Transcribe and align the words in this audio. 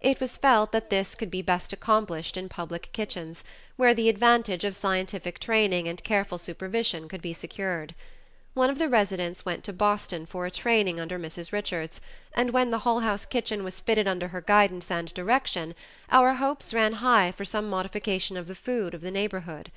It 0.00 0.20
was 0.20 0.38
felt 0.38 0.72
that 0.72 0.88
this 0.88 1.14
could 1.14 1.30
be 1.30 1.42
best 1.42 1.70
accomplished 1.70 2.38
in 2.38 2.48
public 2.48 2.88
kitchens, 2.94 3.44
where 3.76 3.92
the 3.92 4.08
advantage 4.08 4.64
of 4.64 4.74
scientific 4.74 5.38
training 5.38 5.86
and 5.86 6.02
careful 6.02 6.38
supervision 6.38 7.10
could 7.10 7.20
be 7.20 7.34
secured. 7.34 7.94
One 8.54 8.70
of 8.70 8.78
the 8.78 8.88
residents 8.88 9.44
went 9.44 9.64
to 9.64 9.74
Boston 9.74 10.24
for 10.24 10.46
a 10.46 10.50
training 10.50 10.98
under 10.98 11.18
Mrs. 11.18 11.52
Richards, 11.52 12.00
and 12.32 12.52
when 12.52 12.70
the 12.70 12.78
Hull 12.88 13.00
House 13.00 13.26
kitchen 13.26 13.64
was 13.64 13.78
fitted 13.78 14.08
under 14.08 14.28
her 14.28 14.40
guidance 14.40 14.90
and 14.90 15.12
direction, 15.12 15.74
our 16.10 16.32
hopes 16.32 16.72
ran 16.72 16.94
high 16.94 17.30
for 17.30 17.44
some 17.44 17.68
modification 17.68 18.38
of 18.38 18.46
the 18.46 18.54
food 18.54 18.94
of 18.94 19.02
the 19.02 19.10
neighborhood. 19.10 19.70